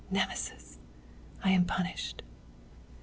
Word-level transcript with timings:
Nemesis! 0.09 0.79
I 1.43 1.51
am 1.51 1.65
punished!" 1.65 2.23